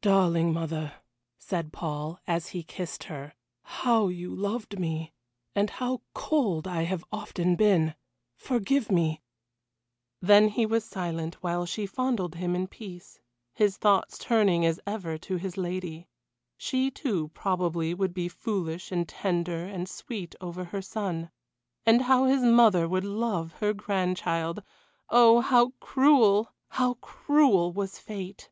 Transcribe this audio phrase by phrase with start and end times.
[0.00, 0.94] "Darling mother,"
[1.38, 5.12] said Paul, as he kissed her, "how you loved me.
[5.54, 7.94] And how cold I have often been.
[8.34, 9.20] Forgive me"
[10.22, 13.18] Then he was silent while she fondled him in peace,
[13.52, 16.08] his thoughts turning as ever to his lady.
[16.56, 21.30] She, too, probably, would be foolish, and tender, and sweet over her son
[21.84, 24.62] and how his mother would love her grandchild.
[25.10, 25.40] Oh!
[25.40, 28.48] how cruel, how cruel was fate!